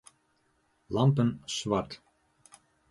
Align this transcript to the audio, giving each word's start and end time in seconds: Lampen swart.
Lampen 0.89 1.29
swart. 1.45 2.01